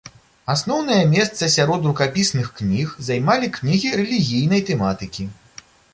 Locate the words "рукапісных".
1.89-2.49